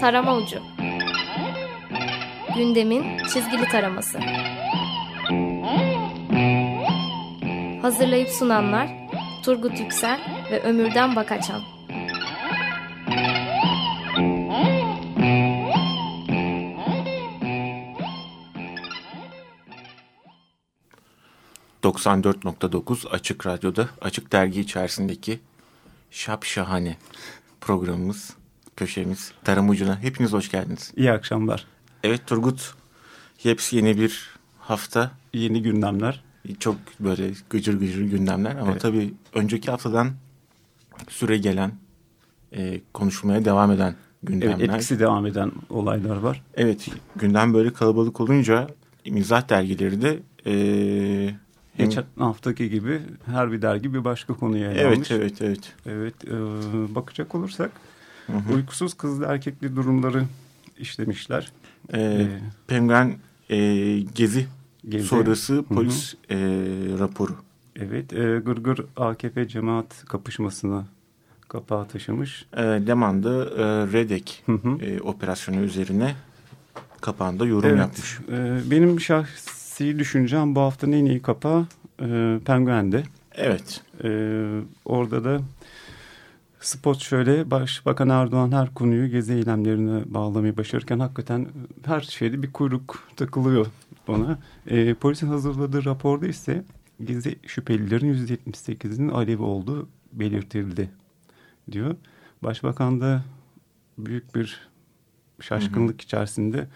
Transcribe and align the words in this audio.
Tarama 0.00 0.36
Ucu. 0.36 0.58
Gündemin 2.56 3.18
çizgili 3.18 3.64
taraması. 3.64 4.18
Hazırlayıp 7.82 8.28
sunanlar 8.28 8.88
Turgut 9.44 9.80
Yüksel 9.80 10.20
ve 10.50 10.62
Ömürden 10.62 11.16
Bakaçan 11.16 11.62
94.9 21.82 23.08
Açık 23.08 23.46
Radyo'da 23.46 23.88
Açık 24.00 24.32
Dergi 24.32 24.60
içerisindeki 24.60 25.40
Şap 26.10 26.44
Şahane 26.44 26.96
programımız, 27.60 28.30
köşemiz, 28.78 29.32
Tarım 29.44 29.68
Ucu'na 29.68 30.02
hepiniz 30.02 30.32
hoş 30.32 30.50
geldiniz. 30.50 30.92
İyi 30.96 31.12
akşamlar. 31.12 31.66
Evet 32.02 32.26
Turgut, 32.26 32.74
hepsi 33.38 33.76
yeni 33.76 34.00
bir 34.00 34.30
hafta. 34.58 35.10
Yeni 35.32 35.62
gündemler. 35.62 36.22
Çok 36.60 36.76
böyle 37.00 37.30
gıcır 37.50 37.80
gıcır 37.80 38.02
gündemler 38.04 38.56
ama 38.56 38.70
evet. 38.70 38.80
tabii 38.80 39.14
önceki 39.34 39.70
haftadan 39.70 40.10
süre 41.08 41.38
gelen, 41.38 41.72
e, 42.52 42.80
konuşulmaya 42.92 43.44
devam 43.44 43.72
eden 43.72 43.94
gündemler. 44.22 44.56
Evet, 44.58 44.70
etkisi 44.70 45.00
devam 45.00 45.26
eden 45.26 45.52
olaylar 45.70 46.16
var. 46.16 46.42
Evet, 46.54 46.88
gündem 47.16 47.54
böyle 47.54 47.72
kalabalık 47.72 48.20
olunca 48.20 48.68
mizah 49.06 49.48
dergileri 49.48 50.02
de 50.02 50.18
e, 50.46 50.54
Geçen 51.78 52.04
haftaki 52.18 52.70
gibi 52.70 53.00
her 53.26 53.52
bir 53.52 53.62
dergi 53.62 53.94
bir 53.94 54.04
başka 54.04 54.34
konuya 54.34 54.72
ele 54.72 54.80
evet, 54.80 54.96
almış. 54.96 55.10
Evet, 55.10 55.42
evet, 55.42 55.72
evet. 55.86 56.14
E, 56.24 56.34
bakacak 56.94 57.34
olursak 57.34 57.70
hı 58.32 58.38
hı. 58.38 58.54
uykusuz 58.54 58.94
kızlı 58.94 59.26
erkekli 59.26 59.76
durumları 59.76 60.24
işlemişler. 60.78 61.52
Ee, 61.92 62.00
ee, 62.00 62.26
Penguen 62.66 63.16
e, 63.50 63.56
gezi, 64.14 64.46
gezi 64.88 65.06
sonrası 65.06 65.64
polis 65.74 66.14
hı 66.28 66.34
hı. 66.34 66.38
E, 66.38 66.98
raporu. 66.98 67.36
Evet, 67.76 68.12
e, 68.12 68.38
Gırgır 68.44 68.84
AKP 68.96 69.48
cemaat 69.48 70.04
kapışmasına 70.04 70.86
kapağı 71.48 71.88
taşımış. 71.88 72.46
E, 72.56 72.62
Leman'da 72.62 73.44
e, 73.44 73.92
Redek 73.92 74.42
hı 74.46 74.52
hı. 74.52 74.84
E, 74.84 75.00
operasyonu 75.00 75.60
üzerine 75.60 76.14
kapağında 77.00 77.46
yorum 77.46 77.68
evet, 77.68 77.78
yapmış. 77.78 78.18
E, 78.28 78.70
benim 78.70 79.00
şahs 79.00 79.58
şahsi 79.78 79.98
düşüncem 79.98 80.54
bu 80.54 80.60
haftanın 80.60 80.92
en 80.92 81.04
iyi 81.04 81.22
kapağı 81.22 81.66
e, 82.00 82.38
Penguen'de. 82.44 83.02
Evet. 83.34 83.80
E, 84.04 84.10
orada 84.84 85.24
da 85.24 85.40
spot 86.60 87.00
şöyle 87.00 87.50
Başbakan 87.50 88.08
Erdoğan 88.08 88.52
her 88.52 88.74
konuyu 88.74 89.10
gezi 89.10 89.32
eylemlerine 89.32 90.02
bağlamayı 90.06 90.56
başarırken 90.56 90.98
hakikaten 90.98 91.48
her 91.84 92.00
şeyde 92.00 92.42
bir 92.42 92.52
kuyruk 92.52 93.08
takılıyor 93.16 93.66
ona. 94.08 94.38
E, 94.66 94.94
polisin 94.94 95.26
hazırladığı 95.26 95.84
raporda 95.84 96.26
ise 96.26 96.64
gezi 97.04 97.36
şüphelilerin 97.46 98.14
%78'inin 98.14 99.08
Alevi 99.08 99.42
olduğu 99.42 99.88
belirtildi 100.12 100.90
diyor. 101.72 101.96
Başbakan 102.42 103.00
da 103.00 103.24
büyük 103.98 104.34
bir 104.34 104.68
şaşkınlık 105.40 105.94
hı 105.94 106.02
hı. 106.02 106.04
içerisinde 106.04 106.68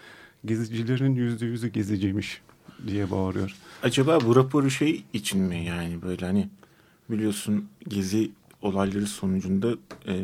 gezicilerin 0.45 1.15
yüzde 1.15 1.45
yüzü 1.45 1.67
geziciymiş 1.67 2.41
diye 2.87 3.11
bağırıyor. 3.11 3.55
Acaba 3.83 4.19
bu 4.25 4.35
raporu 4.35 4.69
şey 4.69 5.03
için 5.13 5.41
mi 5.41 5.65
yani 5.65 6.01
böyle 6.01 6.25
hani 6.25 6.49
biliyorsun 7.09 7.69
gezi 7.87 8.31
olayları 8.63 9.07
sonucunda 9.07 9.71
e, 10.07 10.15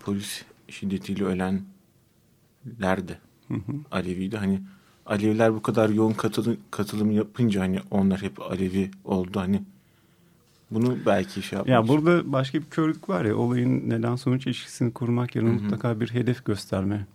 polis 0.00 0.44
şiddetiyle 0.68 1.24
ölenler 1.24 3.08
de 3.08 3.18
Alevi'ydi. 3.90 4.36
Hani 4.36 4.60
Aleviler 5.06 5.54
bu 5.54 5.62
kadar 5.62 5.88
yoğun 5.88 6.12
katılım, 6.12 6.56
katılım 6.70 7.10
yapınca 7.10 7.60
hani 7.60 7.80
onlar 7.90 8.22
hep 8.22 8.42
Alevi 8.42 8.90
oldu 9.04 9.40
hani 9.40 9.62
bunu 10.70 10.96
belki 11.06 11.42
şey 11.42 11.56
yapmış. 11.56 11.72
Ya 11.72 11.88
burada 11.88 12.32
başka 12.32 12.58
bir 12.58 12.66
körlük 12.66 13.08
var 13.08 13.24
ya 13.24 13.36
olayın 13.36 13.90
neden 13.90 14.16
sonuç 14.16 14.46
ilişkisini 14.46 14.92
kurmak 14.92 15.36
yerine 15.36 15.50
mutlaka 15.50 16.00
bir 16.00 16.14
hedef 16.14 16.44
gösterme 16.44 17.06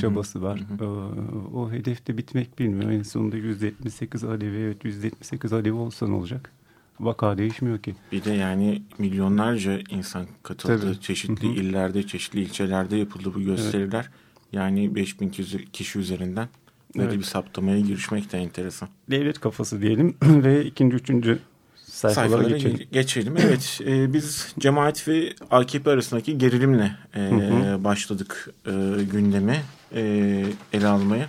çabası 0.00 0.42
var. 0.42 0.60
Hı 0.78 0.84
hı. 0.84 0.88
Ee, 0.88 1.56
o 1.56 1.70
hedefte 1.70 2.18
bitmek 2.18 2.58
bilmiyor. 2.58 2.90
En 2.90 3.02
sonunda 3.02 3.36
%78 3.36 4.26
Alevi, 4.26 4.56
evet 4.56 4.84
%78 4.84 5.54
Alevi 5.54 5.72
olsa 5.72 6.08
ne 6.08 6.14
olacak? 6.14 6.52
Vaka 7.00 7.38
değişmiyor 7.38 7.78
ki. 7.78 7.94
Bir 8.12 8.24
de 8.24 8.32
yani 8.32 8.82
milyonlarca 8.98 9.78
insan 9.90 10.26
katıldı. 10.42 10.80
Tabii. 10.80 11.00
Çeşitli 11.00 11.48
hı 11.48 11.52
hı. 11.52 11.54
illerde, 11.54 12.06
çeşitli 12.06 12.40
ilçelerde 12.40 12.96
yapıldı 12.96 13.34
bu 13.34 13.40
gösteriler. 13.40 14.00
Evet. 14.00 14.52
Yani 14.52 14.94
5000 14.94 15.28
kişi 15.72 15.98
üzerinden 15.98 16.48
böyle 16.96 17.08
evet. 17.08 17.18
bir 17.18 17.24
saptamaya 17.24 17.80
girişmek 17.80 18.32
de 18.32 18.38
enteresan. 18.38 18.88
Devlet 19.10 19.40
kafası 19.40 19.82
diyelim 19.82 20.16
ve 20.22 20.64
ikinci, 20.64 20.96
üçüncü 20.96 21.38
sayfalara, 21.76 22.28
sayfalara 22.28 22.56
geçelim. 22.56 22.88
geçelim. 22.92 23.36
Evet, 23.36 23.80
e, 23.86 24.12
biz 24.12 24.54
cemaat 24.58 25.08
ve 25.08 25.32
AKP 25.50 25.90
arasındaki 25.90 26.38
gerilimle 26.38 26.96
e, 27.14 27.20
hı 27.20 27.34
hı. 27.34 27.84
başladık 27.84 28.54
e, 28.66 28.70
gündeme 29.12 29.62
e, 29.94 30.44
ele 30.72 30.86
almaya. 30.86 31.28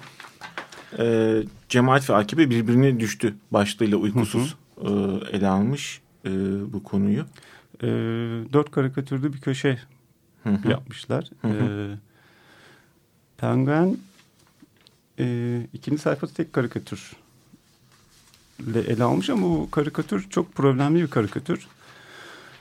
E, 0.99 1.35
cemaat 1.69 2.09
ve 2.09 2.15
AKP 2.15 2.49
birbirine 2.49 2.99
düştü 2.99 3.35
başlığıyla 3.51 3.97
uykusuz. 3.97 4.55
E, 4.81 4.89
ele 5.31 5.47
almış 5.47 6.01
e, 6.25 6.29
bu 6.73 6.83
konuyu. 6.83 7.25
E, 7.81 7.87
dört 8.53 8.71
karikatürlü 8.71 9.33
bir 9.33 9.41
köşe 9.41 9.79
hı 10.43 10.49
hı. 10.49 10.69
yapmışlar. 10.69 11.29
Hı 11.41 11.47
hı. 11.47 11.53
E, 11.53 11.97
Penguen 13.37 13.97
e, 15.19 15.67
ikinci 15.73 16.01
sayfada 16.01 16.31
tek 16.33 16.53
karikatür 16.53 17.15
ele 18.75 19.03
almış 19.03 19.29
ama 19.29 19.47
bu 19.47 19.71
karikatür 19.71 20.29
çok 20.29 20.55
problemli 20.55 21.01
bir 21.01 21.07
karikatür. 21.07 21.67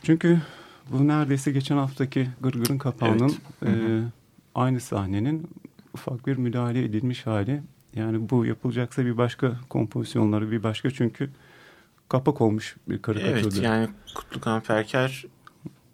Çünkü 0.02 0.40
bu 0.90 1.08
neredeyse 1.08 1.52
geçen 1.52 1.76
haftaki 1.76 2.28
Gırgır'ın 2.40 2.78
kapağının 2.78 3.34
evet. 3.62 3.76
e, 3.76 4.02
aynı 4.54 4.80
sahnenin 4.80 5.48
ufak 5.94 6.26
bir 6.26 6.36
müdahale 6.36 6.84
edilmiş 6.84 7.26
hali. 7.26 7.62
Yani 7.94 8.30
bu 8.30 8.46
yapılacaksa 8.46 9.04
bir 9.04 9.16
başka 9.16 9.60
kompozisyonları 9.68 10.50
bir 10.50 10.62
başka 10.62 10.90
çünkü 10.90 11.30
kapak 12.08 12.40
olmuş 12.40 12.76
bir 12.88 13.02
karikatürdür. 13.02 13.42
Evet 13.42 13.62
yani 13.62 13.88
Kutlukan 14.14 14.60
Ferker 14.60 15.24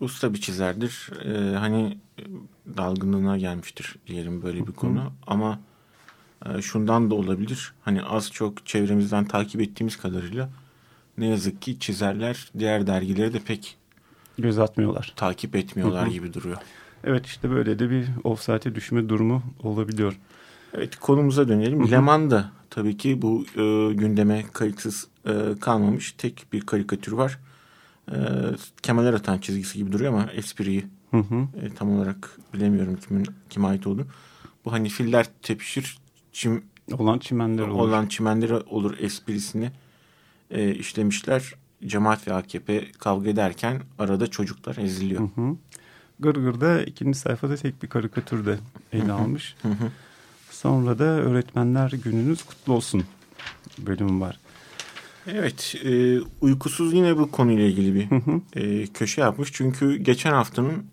usta 0.00 0.34
bir 0.34 0.41
çizerdir. 0.41 1.11
Ee, 1.25 1.56
hani 1.56 1.99
dalgınlığına 2.77 3.39
gelmiştir 3.39 3.97
diyelim 4.06 4.43
böyle 4.43 4.67
bir 4.67 4.73
konu. 4.73 5.12
Ama 5.27 5.61
e, 6.47 6.62
şundan 6.62 7.11
da 7.11 7.15
olabilir. 7.15 7.73
Hani 7.83 8.03
az 8.03 8.31
çok 8.31 8.67
çevremizden 8.67 9.25
takip 9.25 9.61
ettiğimiz 9.61 9.97
kadarıyla 9.97 10.49
ne 11.19 11.27
yazık 11.27 11.62
ki 11.62 11.78
çizerler 11.78 12.50
diğer 12.59 12.87
dergileri 12.87 13.33
de 13.33 13.39
pek 13.41 13.77
göz 14.39 14.59
atmıyorlar. 14.59 15.12
Takip 15.17 15.56
etmiyorlar 15.56 16.06
gibi 16.06 16.34
duruyor. 16.34 16.56
Evet 17.05 17.27
işte 17.27 17.50
böyle 17.50 17.79
de 17.79 17.91
bir 17.91 18.06
offside'e 18.25 18.75
düşme 18.75 19.09
durumu 19.09 19.43
olabiliyor. 19.62 20.19
Evet 20.75 20.97
konumuza 20.97 21.49
dönelim. 21.49 21.91
Leman 21.91 22.31
da 22.31 22.50
tabii 22.71 22.97
ki 22.97 23.22
bu 23.22 23.44
e, 23.56 23.94
gündeme 23.94 24.44
kayıtsız 24.53 25.09
e, 25.27 25.33
kalmamış 25.60 26.12
tek 26.12 26.47
bir 26.53 26.60
karikatür 26.60 27.12
var. 27.12 27.38
E, 28.12 28.16
Kemal 28.82 29.06
Eratan 29.06 29.38
çizgisi 29.38 29.78
gibi 29.78 29.93
duruyor 29.93 30.12
ama 30.12 30.32
espriyi 30.32 30.87
e, 31.15 31.75
tam 31.75 31.99
olarak 31.99 32.38
bilemiyorum 32.55 32.99
kimin 33.09 33.27
kime 33.50 33.66
ait 33.69 33.87
olduğunu. 33.87 34.06
Bu 34.65 34.72
hani 34.72 34.88
filler 34.88 35.27
tepişir 35.43 35.99
çim 36.32 36.65
olan 36.93 37.19
çimenler 37.19 37.66
olur. 37.66 37.88
Olan 37.88 38.06
çimenler 38.06 38.50
olur 38.50 38.99
esprisini 38.99 39.71
e, 40.50 40.75
işlemişler. 40.75 41.55
Cemaat 41.87 42.28
ve 42.28 42.34
AKP 42.34 42.93
kavga 42.99 43.31
ederken 43.31 43.82
arada 43.99 44.27
çocuklar 44.27 44.77
eziliyor. 44.77 45.21
Hı 45.21 45.41
hı. 45.41 45.56
Gırgır'da 46.20 46.82
ikinci 46.82 47.19
sayfada 47.19 47.56
tek 47.56 47.82
bir 47.82 47.88
karikatürde 47.88 48.58
ele 48.93 49.12
almış. 49.12 49.56
Hı 49.62 49.69
hı. 49.69 49.91
Sonra 50.52 50.99
da 50.99 51.04
öğretmenler 51.04 51.90
gününüz 51.90 52.43
kutlu 52.43 52.72
olsun 52.72 53.04
bölümü 53.78 54.20
var. 54.20 54.38
Evet, 55.26 55.75
e, 55.84 56.20
uykusuz 56.40 56.93
yine 56.93 57.19
bu 57.19 57.31
konuyla 57.31 57.64
ilgili 57.64 57.94
bir. 57.94 58.08
E, 58.60 58.87
köşe 58.87 59.20
yapmış. 59.20 59.52
Çünkü 59.52 59.96
geçen 59.96 60.32
haftanın 60.32 60.84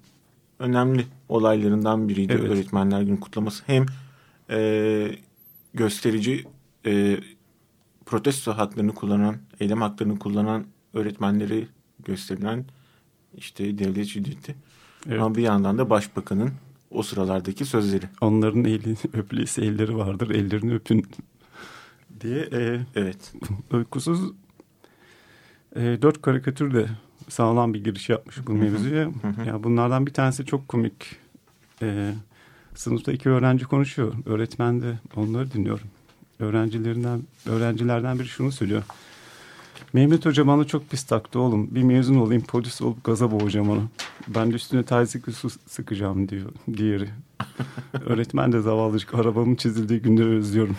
önemli 0.60 1.06
olaylarından 1.30 2.10
biriydi 2.10 2.34
evet. 2.34 2.52
öğretmenler 2.52 3.02
günü 3.02 3.20
kutlaması. 3.20 3.64
Hem 3.68 3.86
e, 4.50 5.12
gösterici 5.74 6.46
e, 6.86 7.18
protesto 8.06 8.52
haklarını 8.52 8.94
kullanan, 8.94 9.38
eylem 9.60 9.82
haklarını 9.82 10.20
kullanan 10.20 10.66
öğretmenleri 10.94 11.68
gösterilen 12.06 12.66
işte 13.38 13.78
devlet 13.78 14.08
şiddeti. 14.08 14.56
Evet. 15.08 15.22
Ama 15.22 15.36
bir 15.36 15.44
yandan 15.44 15.78
da 15.78 15.90
başbakanın 15.90 16.52
o 16.92 17.04
sıralardaki 17.04 17.66
sözleri. 17.66 18.06
Onların 18.22 18.66
eli, 18.66 18.96
öplesi 19.14 19.62
elleri 19.62 19.98
vardır, 19.98 20.30
ellerini 20.30 20.74
öpün 20.74 21.06
diye. 22.22 22.40
E, 22.40 22.80
evet. 22.96 23.34
Uykusuz 23.74 24.32
e, 25.76 25.82
dört 26.02 26.22
karikatür 26.22 26.74
de 26.74 26.88
sağlam 27.30 27.74
bir 27.74 27.84
giriş 27.84 28.10
yapmış 28.10 28.48
bu 28.48 28.54
mevzuya. 28.54 29.12
ya 29.46 29.64
bunlardan 29.64 30.06
bir 30.06 30.14
tanesi 30.14 30.46
çok 30.46 30.68
komik. 30.68 31.16
E, 31.82 32.14
sınıfta 32.76 33.12
iki 33.12 33.30
öğrenci 33.30 33.66
konuşuyor. 33.66 34.14
Öğretmen 34.26 34.82
de 34.82 35.00
onları 35.16 35.52
dinliyorum. 35.52 35.88
Öğrencilerinden, 36.40 37.24
öğrencilerden 37.46 38.20
biri 38.20 38.28
şunu 38.28 38.52
söylüyor. 38.52 38.84
Mehmet 39.94 40.26
Hoca 40.26 40.48
bana 40.48 40.64
çok 40.64 40.90
pis 40.90 41.04
taktı 41.04 41.40
oğlum. 41.40 41.76
Bir 41.76 41.84
mezun 41.84 42.16
olayım 42.16 42.44
polis 42.44 42.82
olup 42.82 43.04
gaza 43.04 43.32
boğacağım 43.32 43.70
onu. 43.70 43.90
Ben 44.28 44.52
de 44.52 44.56
üstüne 44.56 44.84
tazikli 44.84 45.34
su 45.34 45.50
sıkacağım 45.50 46.30
diyor 46.30 46.52
diğeri. 46.78 47.10
Öğretmen 48.06 48.52
de 48.52 48.62
zavallıcık 48.62 49.14
arabamın 49.14 49.56
çizildiği 49.56 50.02
günleri 50.02 50.28
özlüyorum. 50.28 50.78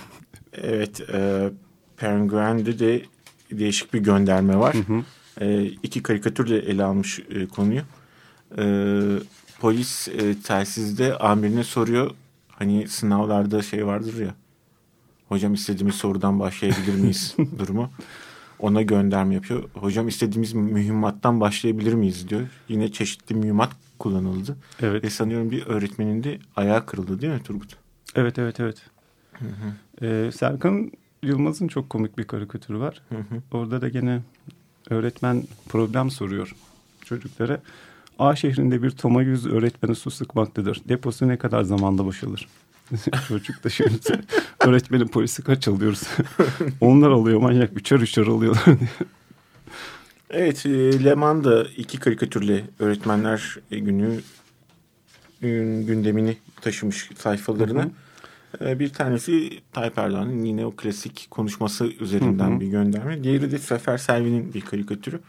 Evet 0.52 1.00
e, 1.00 1.50
Penguin'de 1.96 2.78
de 2.78 3.02
değişik 3.52 3.94
bir 3.94 3.98
gönderme 3.98 4.56
var. 4.56 4.74
Hı 4.74 4.78
hı. 4.78 5.02
E, 5.44 5.64
iki 5.64 6.02
karikatürle 6.02 6.58
ele 6.58 6.84
almış 6.84 7.20
e, 7.30 7.46
konuyu. 7.46 7.82
E, 8.58 8.64
polis 9.60 10.08
e, 10.08 10.40
telsizde 10.40 11.18
amirine 11.18 11.64
soruyor. 11.64 12.10
Hani 12.48 12.88
sınavlarda 12.88 13.62
şey 13.62 13.86
vardır 13.86 14.20
ya. 14.20 14.34
Hocam 15.28 15.54
istediğimiz 15.54 15.94
sorudan 15.94 16.40
başlayabilir 16.40 16.94
miyiz 16.94 17.36
durumu. 17.58 17.90
Ona 18.62 18.82
gönderme 18.82 19.34
yapıyor. 19.34 19.62
Hocam 19.74 20.08
istediğimiz 20.08 20.52
mühimmattan 20.52 21.40
başlayabilir 21.40 21.94
miyiz 21.94 22.28
diyor. 22.28 22.42
Yine 22.68 22.92
çeşitli 22.92 23.34
mühimmat 23.34 23.70
kullanıldı. 23.98 24.56
Evet. 24.82 25.04
Ve 25.04 25.10
sanıyorum 25.10 25.50
bir 25.50 25.66
öğretmenin 25.66 26.24
de 26.24 26.38
ayağı 26.56 26.86
kırıldı 26.86 27.20
değil 27.20 27.32
mi 27.32 27.42
Turgut? 27.42 27.76
Evet 28.14 28.38
evet 28.38 28.60
evet. 28.60 28.82
Hı 29.32 29.44
hı. 29.44 30.06
Ee, 30.06 30.32
Serkan 30.32 30.90
Yılmaz'ın 31.22 31.68
çok 31.68 31.90
komik 31.90 32.18
bir 32.18 32.24
karikatürü 32.24 32.78
var. 32.78 33.02
Hı 33.08 33.14
hı. 33.16 33.42
Orada 33.52 33.80
da 33.80 33.88
gene 33.88 34.20
öğretmen 34.90 35.44
problem 35.68 36.10
soruyor 36.10 36.54
çocuklara. 37.04 37.60
A 38.18 38.36
şehrinde 38.36 38.82
bir 38.82 38.90
toma 38.90 39.22
yüz 39.22 39.46
öğretmeni 39.46 39.94
su 39.94 40.10
sıkmaktadır. 40.10 40.82
Deposu 40.88 41.28
ne 41.28 41.36
kadar 41.36 41.62
zamanda 41.62 42.04
boşalır? 42.04 42.48
Çocuk 43.28 43.64
da 43.64 43.68
şöyle 43.68 43.94
öğretmenin 44.60 45.08
polisi 45.08 45.42
kaç 45.42 45.68
alıyoruz? 45.68 46.02
Onlar 46.80 47.10
alıyor 47.10 47.40
manyak 47.40 47.76
üçer 47.76 47.96
üçer 47.96 48.26
alıyorlar 48.26 48.64
Evet 50.30 50.66
e, 50.66 51.04
Leman 51.04 51.44
da 51.44 51.64
iki 51.76 51.98
karikatürle 51.98 52.64
öğretmenler 52.78 53.56
günü 53.70 54.20
gündemini 55.86 56.36
taşımış 56.60 57.10
sayfalarına. 57.18 57.82
Hı 57.82 57.86
hı. 58.58 58.70
E, 58.70 58.78
bir 58.78 58.92
tanesi 58.92 59.50
Tayyip 59.72 59.98
Erdoğan'ın 59.98 60.44
yine 60.44 60.66
o 60.66 60.70
klasik 60.76 61.28
konuşması 61.30 61.92
üzerinden 62.00 62.50
hı 62.50 62.54
hı. 62.54 62.60
bir 62.60 62.66
gönderme. 62.66 63.24
Diğeri 63.24 63.52
de 63.52 63.58
Sefer 63.58 63.98
Selvi'nin 63.98 64.54
bir 64.54 64.60
karikatürü. 64.60 65.20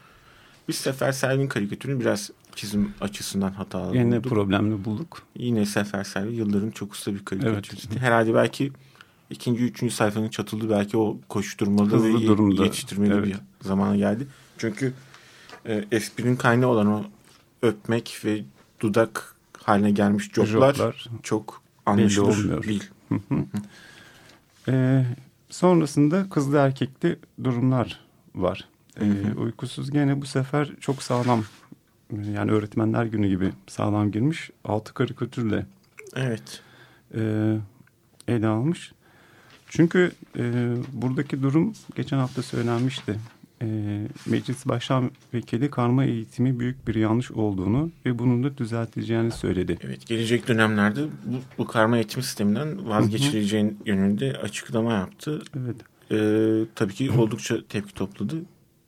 Biz 0.72 0.78
Sefer 0.78 1.12
Selvi'nin 1.12 1.48
karikatürünü 1.48 2.00
biraz 2.00 2.30
çizim 2.54 2.94
açısından 3.00 3.52
hatalı 3.52 3.96
Yine 3.96 4.16
bulduk. 4.16 4.30
problemli 4.30 4.84
bulduk. 4.84 5.22
Yine 5.36 5.66
Sefer 5.66 6.04
Selvi 6.04 6.34
yılların 6.34 6.70
çok 6.70 6.92
usta 6.92 7.14
bir 7.14 7.24
karikatürist. 7.24 7.88
Evet. 7.92 8.02
Herhalde 8.02 8.34
belki 8.34 8.72
ikinci, 9.30 9.64
üçüncü 9.64 9.94
sayfanın 9.94 10.28
çatıldığı 10.28 10.70
belki 10.70 10.96
o 10.96 11.18
koşturmalı 11.28 11.90
Hızlı 11.90 12.20
ve 12.22 12.26
durumda. 12.26 12.64
yetiştirmeli 12.64 13.14
evet. 13.14 13.26
bir 13.26 13.36
zamana 13.60 13.96
geldi. 13.96 14.26
Çünkü 14.58 14.92
e, 15.66 15.84
esprinin 15.92 16.36
kaynağı 16.36 16.70
olan 16.70 16.86
o 16.86 17.04
öpmek 17.62 18.20
ve 18.24 18.44
dudak 18.80 19.34
haline 19.62 19.90
gelmiş 19.90 20.32
joklar, 20.32 20.74
joklar 20.74 21.06
çok 21.22 21.62
anlaşılır 21.86 22.62
değil. 22.68 22.90
e, 24.68 25.04
sonrasında 25.50 26.28
kızlı 26.28 26.56
erkekli 26.56 27.18
durumlar 27.44 28.00
var. 28.34 28.68
E, 29.00 29.34
uykusuz 29.36 29.90
gene 29.90 30.20
bu 30.20 30.26
sefer 30.26 30.70
çok 30.80 31.02
sağlam 31.02 31.44
yani 32.34 32.50
öğretmenler 32.50 33.04
günü 33.04 33.28
gibi 33.28 33.52
sağlam 33.66 34.10
girmiş. 34.10 34.50
Altı 34.64 34.94
karikatürle 34.94 35.66
evet. 36.16 36.62
e, 37.14 37.54
ele 38.28 38.46
almış. 38.46 38.92
Çünkü 39.68 40.12
e, 40.38 40.74
buradaki 40.92 41.42
durum 41.42 41.72
geçen 41.96 42.18
hafta 42.18 42.42
söylenmişti. 42.42 43.18
E, 43.62 43.66
Meclis 44.26 44.66
Başkan 44.66 45.10
Vekili 45.34 45.70
karma 45.70 46.04
eğitimi 46.04 46.60
büyük 46.60 46.88
bir 46.88 46.94
yanlış 46.94 47.30
olduğunu 47.30 47.90
ve 48.06 48.18
bunun 48.18 48.44
da 48.44 48.58
düzeltileceğini 48.58 49.30
söyledi. 49.30 49.78
Evet 49.82 50.06
gelecek 50.06 50.48
dönemlerde 50.48 51.00
bu, 51.04 51.36
bu 51.58 51.66
karma 51.66 51.96
eğitim 51.96 52.22
sisteminden 52.22 52.88
vazgeçileceğin 52.88 53.78
yönünde 53.86 54.36
açıklama 54.42 54.92
yaptı. 54.92 55.42
Evet. 55.56 55.76
E, 56.10 56.16
tabii 56.74 56.94
ki 56.94 57.10
oldukça 57.10 57.66
tepki 57.68 57.94
topladı. 57.94 58.36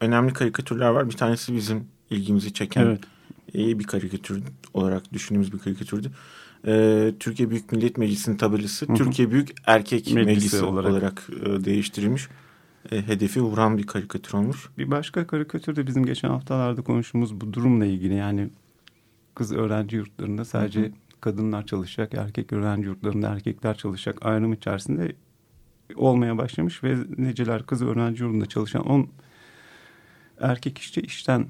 Önemli 0.05 0.33
karikatürler 0.33 0.89
var. 0.89 1.09
Bir 1.09 1.17
tanesi 1.17 1.55
bizim 1.57 1.85
ilgimizi 2.11 2.53
çeken 2.53 2.87
evet 2.87 3.01
iyi 3.55 3.79
bir 3.79 3.85
karikatür 3.85 4.43
olarak 4.75 5.13
düşündüğümüz 5.13 5.53
bir 5.53 5.59
karikatürdü. 5.59 6.11
Ee, 6.67 7.15
Türkiye 7.21 7.51
Büyük 7.51 7.73
Millet 7.73 7.99
Meclisi'nin 7.99 8.37
tabelası 8.37 8.87
Hı-hı. 8.87 8.97
Türkiye 8.97 9.31
Büyük 9.31 9.55
Erkek 9.67 10.07
Meclisi, 10.07 10.27
Meclisi 10.27 10.65
olarak, 10.65 10.91
olarak 10.91 11.27
e, 11.47 11.65
değiştirilmiş. 11.65 12.29
E, 12.93 13.07
hedefi 13.07 13.41
vuran 13.41 13.79
bir 13.79 13.87
karikatür 13.87 14.35
olmuş. 14.35 14.69
Bir 14.79 14.91
başka 14.91 15.27
karikatür 15.27 15.77
de 15.77 15.87
bizim 15.87 16.07
geçen 16.07 16.29
haftalarda 16.29 16.83
konuştuğumuz 16.83 17.41
bu 17.41 17.53
durumla 17.53 17.87
ilgili. 17.87 18.15
Yani 18.15 18.51
kız 19.35 19.53
öğrenci 19.53 19.97
yurtlarında 19.97 20.45
sadece 20.45 20.81
Hı-hı. 20.81 20.93
kadınlar 21.21 21.67
çalışacak, 21.67 22.15
erkek 22.15 22.53
öğrenci 22.53 22.87
yurtlarında 22.87 23.29
erkekler 23.29 23.77
çalışacak 23.77 24.19
ayrım 24.23 24.53
içerisinde 24.53 25.13
olmaya 25.97 26.39
başlamış 26.39 26.85
ve 26.85 26.97
neceler 27.19 27.67
kız 27.67 27.83
öğrenci 27.83 28.23
yurdunda 28.23 28.47
çalışan 28.47 28.87
10 28.87 29.09
erkek 30.41 30.79
işçi 30.79 31.01
işten 31.01 31.47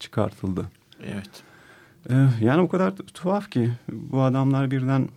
çıkartıldı. 0.00 0.66
Evet. 1.04 1.42
Ee, 2.10 2.28
yani 2.40 2.60
o 2.60 2.68
kadar 2.68 2.96
tuhaf 2.96 3.50
ki 3.50 3.72
bu 3.92 4.22
adamlar 4.22 4.70
birden 4.70 5.08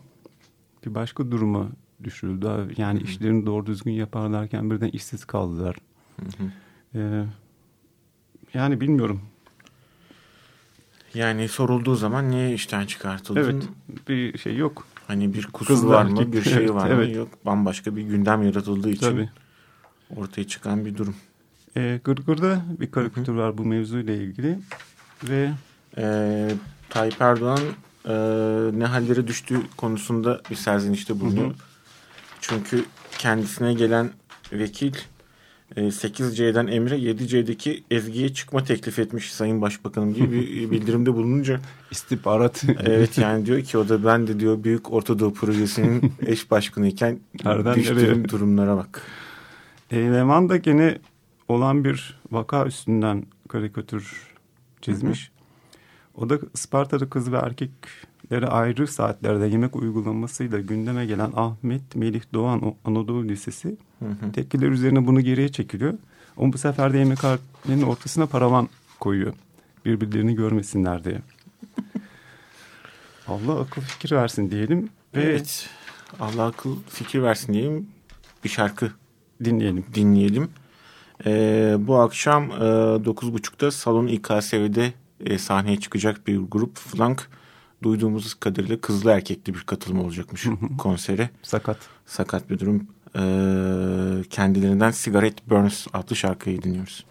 bir 0.85 0.95
başka 0.95 1.31
duruma 1.31 1.67
düşürüldü. 2.03 2.47
Yani 2.77 2.99
Hı-hı. 2.99 3.07
işlerini 3.07 3.45
doğru 3.45 3.65
düzgün 3.65 3.91
yaparlarken 3.91 4.71
birden 4.71 4.89
işsiz 4.89 5.25
kaldılar. 5.25 5.75
Ee, 6.95 7.23
yani 8.53 8.81
bilmiyorum. 8.81 9.21
Yani 11.13 11.47
sorulduğu 11.47 11.95
zaman 11.95 12.31
niye 12.31 12.53
işten 12.53 12.85
çıkartıldın? 12.85 13.41
Evet 13.43 13.63
bir 14.07 14.37
şey 14.37 14.55
yok. 14.55 14.87
Hani 15.07 15.33
bir 15.33 15.47
kusur 15.47 15.73
Kızlar 15.73 15.93
var 15.93 16.05
mı 16.05 16.33
bir 16.33 16.41
şey 16.41 16.53
evet, 16.57 16.73
var 16.73 16.89
evet. 16.89 17.09
mı 17.09 17.15
yok. 17.15 17.45
Bambaşka 17.45 17.95
bir 17.95 18.01
gündem 18.01 18.43
yaratıldığı 18.43 18.89
için 18.89 19.09
Tabii. 19.09 19.29
ortaya 20.15 20.47
çıkan 20.47 20.85
bir 20.85 20.97
durum. 20.97 21.15
Ee, 21.77 21.99
Gırgır'da 22.03 22.61
bir 22.79 22.91
karikatür 22.91 23.33
var 23.33 23.57
bu 23.57 23.65
mevzuyla 23.65 24.13
ilgili 24.13 24.59
ve 25.29 25.49
e, 25.97 26.47
Tayyip 26.89 27.21
Erdoğan 27.21 27.59
e, 28.05 28.13
ne 28.79 28.85
hallere 28.85 29.27
düştüğü 29.27 29.59
konusunda 29.77 30.41
bir 30.49 30.55
serzenişte 30.55 31.19
bulunuyor. 31.19 31.45
Hı 31.45 31.49
hı. 31.49 31.53
Çünkü 32.41 32.85
kendisine 33.17 33.73
gelen 33.73 34.09
vekil 34.53 34.93
e, 35.75 35.81
8C'den 35.81 36.67
Emre 36.67 36.95
7C'deki 36.97 37.83
Ezgi'ye 37.91 38.33
çıkma 38.33 38.63
teklif 38.63 38.99
etmiş 38.99 39.33
Sayın 39.33 39.61
Başbakanım 39.61 40.15
diye 40.15 40.31
bir 40.31 40.71
bildirimde 40.71 41.13
bulununca. 41.13 41.59
İstihbarat. 41.91 42.63
evet 42.83 43.17
yani 43.17 43.45
diyor 43.45 43.61
ki 43.61 43.77
o 43.77 43.89
da 43.89 44.05
ben 44.05 44.27
de 44.27 44.39
diyor 44.39 44.63
Büyük 44.63 44.93
Ortadoğu 44.93 45.33
Projesi'nin 45.33 46.13
eş 46.25 46.51
başkanıyken 46.51 47.19
Nereden 47.45 47.75
düştüğüm 47.75 47.97
nereye? 47.97 48.29
durumlara 48.29 48.77
bak. 48.77 49.01
E, 49.91 49.97
Leman 49.97 50.49
da 50.49 50.57
gene 50.57 50.97
olan 51.51 51.83
bir 51.83 52.19
vaka 52.31 52.65
üstünden 52.65 53.25
karikatür 53.47 54.33
çizmiş. 54.81 55.27
Hı 55.27 55.31
hı. 55.31 56.25
O 56.25 56.29
da 56.29 56.39
Sparta'da 56.53 57.09
kız 57.09 57.31
ve 57.31 57.37
erkeklere 57.37 58.47
ayrı 58.47 58.87
saatlerde 58.87 59.47
yemek 59.47 59.75
uygulamasıyla 59.75 60.59
gündeme 60.59 61.05
gelen 61.05 61.31
Ahmet 61.35 61.95
Melih 61.95 62.21
Doğan 62.33 62.75
Anadolu 62.85 63.27
Lisesi 63.27 63.77
hı 63.99 64.31
tepkiler 64.33 64.67
üzerine 64.67 65.07
bunu 65.07 65.21
geriye 65.21 65.49
çekiliyor. 65.49 65.93
Ama 66.37 66.53
bu 66.53 66.57
sefer 66.57 66.93
de 66.93 66.97
yemekhanenin 66.97 67.81
ortasına 67.87 68.25
paravan 68.25 68.69
koyuyor. 68.99 69.33
Birbirlerini 69.85 70.35
görmesinler 70.35 71.03
diye. 71.03 71.21
Allah 73.27 73.59
akıl 73.59 73.81
fikir 73.81 74.11
versin 74.11 74.51
diyelim. 74.51 74.89
Ve 75.15 75.23
evet. 75.23 75.69
Allah 76.19 76.45
akıl 76.45 76.75
fikir 76.89 77.21
versin 77.21 77.53
diyelim. 77.53 77.87
Bir 78.43 78.49
şarkı 78.49 78.91
dinleyelim. 79.43 79.85
Dinleyelim. 79.93 80.49
Ee, 81.25 81.75
bu 81.79 81.99
akşam 81.99 82.51
e, 82.51 82.55
9.30'da 82.55 83.71
Salon 83.71 84.07
İKSV'de 84.07 84.93
e, 85.25 85.37
sahneye 85.37 85.79
çıkacak 85.79 86.27
bir 86.27 86.37
grup 86.37 86.77
Flank 86.77 87.29
duyduğumuz 87.83 88.33
kadarıyla 88.33 88.81
kızlı 88.81 89.11
erkekli 89.11 89.53
bir 89.53 89.59
katılım 89.59 89.99
olacakmış 89.99 90.47
konsere. 90.77 91.29
Sakat. 91.41 91.77
Sakat 92.05 92.49
bir 92.49 92.59
durum. 92.59 92.87
E, 93.15 93.23
kendilerinden 94.29 94.93
Cigarette 94.95 95.43
Burns 95.49 95.87
adlı 95.93 96.15
şarkıyı 96.15 96.61
dinliyoruz. 96.61 97.05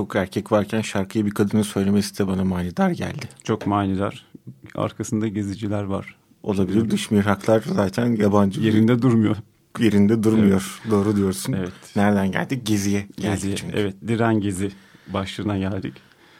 Birçok 0.00 0.16
erkek 0.16 0.52
varken 0.52 0.80
şarkıyı 0.80 1.26
bir 1.26 1.30
kadının 1.30 1.62
söylemesi 1.62 2.18
de 2.18 2.26
bana 2.26 2.44
manidar 2.44 2.90
geldi. 2.90 3.28
Çok 3.44 3.66
manidar. 3.66 4.26
Arkasında 4.74 5.28
geziciler 5.28 5.82
var. 5.82 6.16
Olabilir. 6.42 6.90
Dış 6.90 7.10
mihraklar 7.10 7.64
zaten 7.74 8.16
yabancı. 8.16 8.60
Yerinde 8.60 9.02
durmuyor. 9.02 9.36
Yerinde 9.78 10.22
durmuyor. 10.22 10.80
Evet. 10.82 10.90
Doğru 10.92 11.16
diyorsun. 11.16 11.52
Evet. 11.52 11.72
Nereden 11.96 12.32
geldik? 12.32 12.66
Geziye 12.66 13.00
geldik 13.00 13.32
Geziye. 13.32 13.56
çünkü. 13.56 13.76
Evet. 13.76 13.94
Diren 14.08 14.40
Gezi 14.40 14.70
başlığına 15.08 15.58
geldik. 15.58 15.94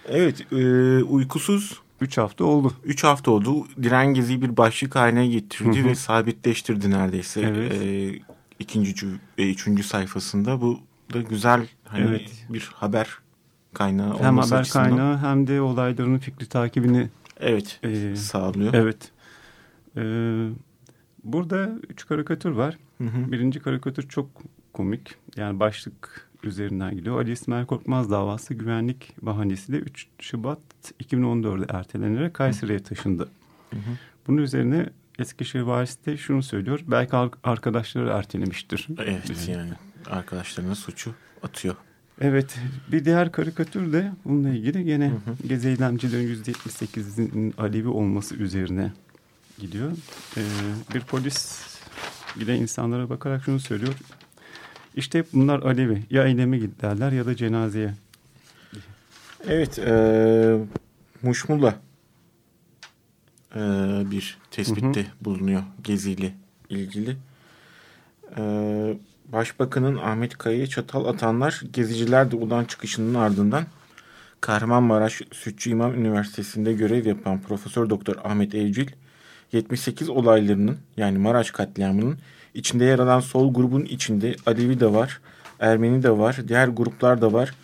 Evet. 0.08 0.52
E, 0.52 0.56
uykusuz 1.04 1.80
Üç 2.00 2.18
hafta 2.18 2.44
oldu. 2.44 2.72
Üç 2.84 3.04
hafta 3.04 3.30
oldu. 3.30 3.66
Diren 3.82 4.14
Gezi'yi 4.14 4.42
bir 4.42 4.56
başlık 4.56 4.96
haline 4.96 5.26
getirdi 5.26 5.78
Hı 5.78 5.84
hı. 5.84 5.88
ve 5.88 5.94
sabitleştirdi 5.94 6.90
neredeyse. 6.90 7.40
Evet. 7.40 7.72
E, 7.72 8.12
ikinci, 8.58 9.06
ve 9.38 9.50
üçüncü 9.50 9.82
sayfasında. 9.82 10.60
Bu 10.60 10.80
da 11.12 11.20
güzel 11.20 11.66
hani 11.84 12.06
Evet. 12.08 12.30
bir 12.48 12.70
haber 12.74 13.08
kaynağı 13.74 14.18
Hem 14.18 14.28
olması 14.28 14.48
haber 14.54 14.60
açısından. 14.60 14.88
kaynağı 14.88 15.18
hem 15.18 15.46
de 15.46 15.60
olayların 15.60 16.18
fikri 16.18 16.46
takibini 16.46 17.08
Evet. 17.40 17.80
e, 17.82 18.16
sağlıyor. 18.16 18.74
Evet. 18.74 19.10
Ee, 19.96 20.48
burada 21.24 21.70
üç 21.88 22.06
karikatür 22.06 22.50
var. 22.50 22.78
Hı 22.98 23.04
hı. 23.04 23.32
Birinci 23.32 23.60
karikatür 23.60 24.08
çok 24.08 24.30
komik. 24.72 25.14
Yani 25.36 25.60
başlık 25.60 26.28
üzerinden 26.42 26.96
gidiyor. 26.96 27.18
Ali 27.20 27.32
İsmail 27.32 27.66
Korkmaz 27.66 28.10
davası 28.10 28.54
güvenlik 28.54 29.14
bahanesiyle 29.22 29.78
3 29.78 30.06
Şubat 30.20 30.58
2014'de 31.04 31.66
ertelenerek 31.78 32.34
Kayseri'ye 32.34 32.78
taşındı. 32.78 33.28
Hı 33.70 33.76
hı. 33.76 33.80
Bunun 34.26 34.38
üzerine 34.38 34.86
Eskişehir 35.18 35.62
valisi 35.62 36.06
de 36.06 36.16
şunu 36.16 36.42
söylüyor. 36.42 36.80
Belki 36.86 37.16
ar- 37.16 37.30
arkadaşları 37.44 38.08
ertelemiştir. 38.08 38.88
Evet 38.98 39.48
yani 39.48 39.70
arkadaşlarına 40.10 40.74
suçu 40.74 41.14
atıyor. 41.42 41.74
Evet 42.20 42.58
bir 42.92 43.04
diğer 43.04 43.32
karikatür 43.32 43.92
de 43.92 44.12
bununla 44.24 44.48
ilgili 44.48 44.84
gene 44.84 45.12
Gezi 45.48 45.68
eylemcilerin 45.68 46.44
%78'in 46.44 47.54
Alevi 47.58 47.88
olması 47.88 48.34
üzerine 48.34 48.92
gidiyor. 49.58 49.92
Ee, 50.36 50.40
bir 50.94 51.00
polis 51.00 51.62
giden 52.38 52.56
insanlara 52.56 53.10
bakarak 53.10 53.44
şunu 53.44 53.60
söylüyor. 53.60 53.94
İşte 54.96 55.24
bunlar 55.32 55.62
Alevi 55.62 56.02
ya 56.10 56.24
eyleme 56.24 56.58
giderler 56.58 57.12
ya 57.12 57.26
da 57.26 57.36
cenazeye. 57.36 57.94
Evet. 59.48 59.78
E, 59.78 60.58
Muşmula 61.22 61.80
e, 63.54 63.60
bir 64.10 64.38
tespitte 64.50 65.06
bulunuyor 65.20 65.62
geziyle 65.84 66.34
ilgili. 66.70 67.16
E, 68.36 68.42
Başbakanın 69.32 69.96
Ahmet 69.96 70.38
Kaya'ya 70.38 70.66
çatal 70.66 71.04
atanlar 71.04 71.62
geziciler 71.72 72.30
de 72.30 72.36
ulan 72.36 72.64
çıkışının 72.64 73.14
ardından 73.14 73.64
Kahramanmaraş 74.40 75.22
Sütçü 75.32 75.70
İmam 75.70 75.94
Üniversitesi'nde 75.94 76.72
görev 76.72 77.06
yapan 77.06 77.40
Profesör 77.40 77.90
Doktor 77.90 78.16
Ahmet 78.24 78.54
Evcil 78.54 78.88
78 79.52 80.08
olaylarının 80.08 80.78
yani 80.96 81.18
Maraş 81.18 81.50
katliamının 81.50 82.18
içinde 82.54 82.84
yer 82.84 82.98
alan 82.98 83.20
sol 83.20 83.54
grubun 83.54 83.82
içinde 83.82 84.36
Alevi 84.46 84.80
de 84.80 84.92
var, 84.92 85.20
Ermeni 85.60 86.02
de 86.02 86.18
var, 86.18 86.36
diğer 86.48 86.68
gruplar 86.68 87.20
da 87.20 87.32
var. 87.32 87.54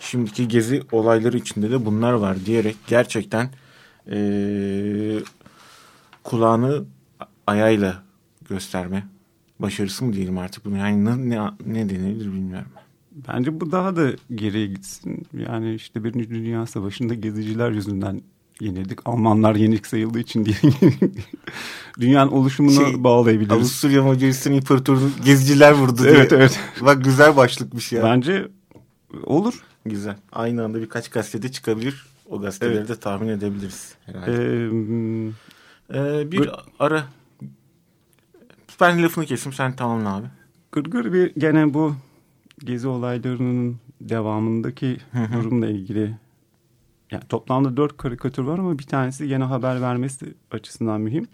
Şimdiki 0.00 0.48
gezi 0.48 0.82
olayları 0.92 1.36
içinde 1.36 1.70
de 1.70 1.86
bunlar 1.86 2.12
var 2.12 2.36
diyerek 2.46 2.76
gerçekten 2.86 3.50
eee, 4.10 5.22
kulağını 6.24 6.84
ayağıyla 7.46 8.02
gösterme 8.48 9.11
başarısı 9.62 10.04
mı 10.04 10.12
diyelim 10.12 10.38
artık 10.38 10.64
bunu 10.64 10.76
yani 10.76 11.04
ne, 11.30 11.40
ne, 11.66 11.88
denilir 11.90 12.26
bilmiyorum. 12.26 12.68
Bence 13.28 13.60
bu 13.60 13.72
daha 13.72 13.96
da 13.96 14.10
geriye 14.34 14.66
gitsin. 14.66 15.26
Yani 15.48 15.74
işte 15.74 16.04
Birinci 16.04 16.30
Dünya 16.30 16.66
Savaşı'nda 16.66 17.14
geziciler 17.14 17.70
yüzünden 17.70 18.22
yenildik. 18.60 18.98
Almanlar 19.04 19.54
yenik 19.54 19.86
sayıldığı 19.86 20.18
için 20.20 20.44
diye 20.44 20.56
dünyanın 22.00 22.30
oluşumuna 22.32 22.84
Şey, 22.86 23.04
bağlayabiliriz. 23.04 23.52
Avusturya 23.52 24.02
Macaristan 24.02 24.52
İmparatorluğu 24.52 25.10
geziciler 25.24 25.72
vurdu 25.72 26.02
diye. 26.02 26.10
Evet 26.12 26.32
evet. 26.32 26.60
Bak 26.80 27.04
güzel 27.04 27.36
başlıkmış 27.36 27.92
ya. 27.92 28.02
Bence 28.04 28.48
olur. 29.24 29.62
Güzel. 29.86 30.16
Aynı 30.32 30.64
anda 30.64 30.80
birkaç 30.80 31.08
gazetede 31.10 31.52
çıkabilir. 31.52 32.06
O 32.30 32.40
gazeteleri 32.40 32.76
Evet. 32.76 32.88
de 32.88 32.96
tahmin 32.96 33.28
edebiliriz 33.28 33.94
herhalde. 34.06 34.32
Ee, 34.32 35.32
Ee, 35.94 36.32
bir 36.32 36.38
bu- 36.38 36.52
ara 36.78 37.04
ben 38.80 39.02
lafını 39.02 39.24
kesim 39.26 39.52
sen 39.52 39.76
tamamla 39.76 40.16
abi. 40.16 40.26
Gırgır 40.72 41.12
bir 41.12 41.34
gene 41.34 41.74
bu 41.74 41.94
gezi 42.64 42.88
olaylarının 42.88 43.76
devamındaki 44.00 44.96
durumla 45.32 45.66
ilgili 45.66 46.14
yani 47.10 47.24
toplamda 47.28 47.76
dört 47.76 47.96
karikatür 47.96 48.42
var 48.42 48.58
ama 48.58 48.78
bir 48.78 48.84
tanesi 48.84 49.28
gene 49.28 49.44
haber 49.44 49.80
vermesi 49.82 50.34
açısından 50.50 51.00
mühim. 51.00 51.26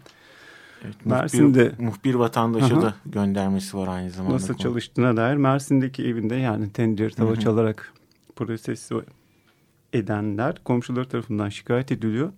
Evet, 0.85 1.05
Mersin'de- 1.05 1.69
muhbir, 1.69 1.83
muhbir 1.83 2.13
vatandaşa 2.15 2.81
da 2.81 2.93
göndermesi 3.05 3.77
var 3.77 3.87
aynı 3.87 4.09
zamanda. 4.09 4.35
Nasıl 4.35 4.47
konu. 4.47 4.57
çalıştığına 4.57 5.17
dair 5.17 5.35
Mersin'deki 5.35 6.07
evinde 6.07 6.35
yani 6.35 6.69
tencere 6.71 7.09
tava 7.09 7.29
Hı 7.29 7.33
hı. 7.35 7.39
çalarak 7.39 7.93
protesto 8.35 9.03
edenler 9.93 10.63
komşuları 10.63 11.09
tarafından 11.09 11.49
şikayet 11.49 11.91
ediliyor. 11.91 12.31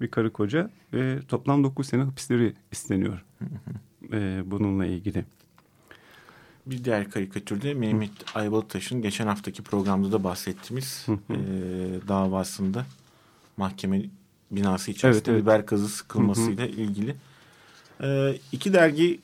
bir 0.00 0.08
karı 0.08 0.32
koca 0.32 0.70
ve 0.92 1.18
toplam 1.28 1.64
9 1.64 1.86
sene 1.86 2.02
hapisleri 2.02 2.54
isteniyor. 2.72 3.24
Ee, 4.14 4.42
bununla 4.46 4.86
ilgili. 4.86 5.24
Bir 6.66 6.84
diğer 6.84 7.10
karikatürde 7.10 7.74
Mehmet 7.74 8.10
Ayvalıtaş'ın 8.34 9.02
geçen 9.02 9.26
haftaki 9.26 9.62
programda 9.62 10.12
da 10.12 10.24
bahsettiğimiz 10.24 11.06
e, 11.08 11.36
davasında 12.08 12.86
mahkeme 13.56 14.02
binası 14.50 14.90
içerisinde 14.90 15.18
Evet, 15.18 15.28
evet. 15.28 15.42
biber 15.42 15.60
gazı 15.60 15.88
sıkılmasıyla 15.88 16.66
ilgili. 16.66 17.16
E, 18.02 18.36
iki 18.52 18.72
dergi 18.72 19.20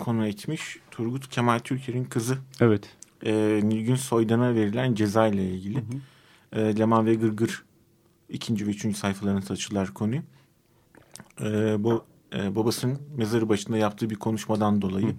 konu 0.00 0.26
etmiş. 0.26 0.78
Turgut 0.90 1.28
Kemal 1.28 1.58
Türker'in 1.58 2.04
kızı 2.04 2.38
Evet. 2.60 2.90
e, 3.26 3.60
Nilgün 3.64 3.94
Soydan'a 3.94 4.54
verilen 4.54 4.94
ceza 4.94 5.26
ile 5.26 5.50
ilgili. 5.50 5.84
E, 6.52 6.78
Leman 6.78 7.06
ve 7.06 7.14
Gırgır 7.14 7.64
ikinci 8.28 8.66
ve 8.66 8.70
üçüncü 8.70 8.98
sayfalarına 8.98 9.40
taşılar 9.40 9.94
konuyu. 9.94 10.22
E, 11.40 11.76
bu 11.84 12.04
e, 12.36 12.56
babasının 12.56 12.98
mezarı 13.16 13.48
başında 13.48 13.76
yaptığı 13.78 14.10
bir 14.10 14.16
konuşmadan 14.16 14.82
dolayı 14.82 15.14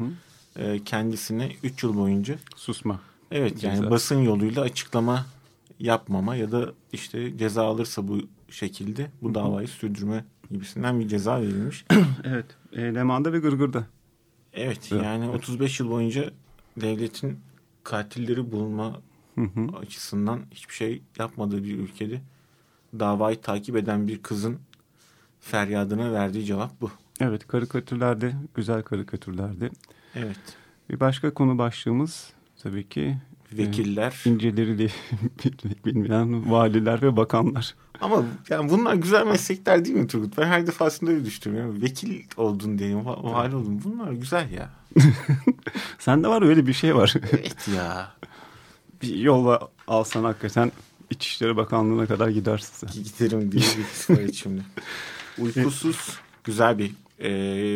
e, 0.56 0.84
kendisine 0.84 1.52
3 1.64 1.84
yıl 1.84 1.98
boyunca 1.98 2.36
Susma. 2.56 3.00
evet 3.32 3.64
yani 3.64 3.76
Ceza. 3.76 3.92
basın 3.92 4.20
yoluyla 4.20 4.62
açıklama 4.62 5.26
yapmama 5.80 6.36
ya 6.36 6.52
da 6.52 6.74
işte 6.94 7.38
ceza 7.38 7.66
alırsa 7.66 8.08
bu 8.08 8.18
şekilde 8.50 9.12
bu 9.22 9.36
davayı 9.36 9.68
sürdürme 9.68 10.26
gibisinden 10.52 11.00
bir 11.00 11.08
ceza 11.08 11.42
verilmiş. 11.42 11.86
Evet. 12.24 12.46
E, 12.74 12.82
Leman'da 12.82 13.34
ve 13.34 13.40
Gırgır'da. 13.40 13.88
Evet 14.54 14.90
Evet, 14.92 15.04
yani 15.04 15.30
35 15.30 15.80
yıl 15.80 15.90
boyunca 15.90 16.32
devletin 16.82 17.40
katilleri 17.84 18.52
bulma 18.52 19.02
Hı 19.36 19.42
hı. 19.42 19.78
açısından 19.78 20.42
hiçbir 20.52 20.74
şey 20.74 21.02
yapmadığı 21.20 21.64
bir 21.64 21.78
ülkede 21.78 22.22
davayı 23.00 23.42
takip 23.42 23.76
eden 23.76 24.08
bir 24.08 24.22
kızın 24.22 24.60
feryadına 25.40 26.12
verdiği 26.14 26.46
cevap 26.46 26.82
bu. 26.82 26.92
Evet 27.24 27.48
karikatürlerde, 27.48 28.34
güzel 28.56 28.82
karikatürlerde. 28.82 29.70
Evet. 30.16 30.38
Bir 30.90 31.00
başka 31.00 31.34
konu 31.34 31.58
başlığımız 31.58 32.30
tabii 32.64 32.90
ki 32.90 33.18
Vekiller. 33.54 34.22
inceleriyle 34.26 34.88
bilmeyen 35.86 36.52
valiler 36.52 37.02
ve 37.02 37.18
bakanlar. 37.18 37.76
Ama 38.02 38.24
yani 38.50 38.70
bunlar 38.70 38.94
güzel 38.94 39.26
meslekler 39.28 39.86
değil 39.86 39.96
mi 39.98 40.08
Turgut? 40.08 40.38
Ben 40.38 40.48
her 40.48 40.68
defasında 40.68 41.12
öyle 41.12 41.26
düşünüyorum. 41.26 41.82
Vekil 41.82 42.24
oldun 42.38 42.78
diyeyim, 42.80 43.00
va- 43.00 43.24
vali 43.34 43.56
oldun. 43.56 43.82
Bunlar 43.84 44.12
güzel 44.12 44.52
ya. 44.52 44.70
Sende 46.00 46.28
var 46.28 46.42
öyle 46.42 46.68
bir 46.68 46.74
şey 46.74 46.96
var. 46.96 47.14
Evet 47.32 47.70
ya. 47.76 48.12
bir 49.02 49.16
yolla 49.16 49.68
alsan 49.88 50.24
hakikaten 50.24 50.72
İçişleri 51.10 51.58
Bakanlığı'na 51.58 52.06
kadar 52.06 52.30
gidersin 52.30 52.88
sen. 52.88 53.04
Giderim 53.04 53.52
diye 53.52 53.64
bir 54.10 54.24
içimde. 54.28 54.62
Uykusuz 55.40 56.18
güzel 56.44 56.78
bir 56.78 56.92
e, 57.20 57.32